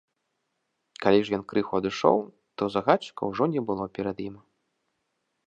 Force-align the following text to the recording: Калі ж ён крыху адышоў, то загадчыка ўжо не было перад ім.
Калі 1.03 1.19
ж 1.27 1.35
ён 1.37 1.43
крыху 1.53 1.73
адышоў, 1.81 2.17
то 2.61 2.71
загадчыка 2.77 3.21
ўжо 3.33 3.43
не 3.53 3.61
было 3.69 3.83
перад 4.01 4.17
ім. 4.27 4.35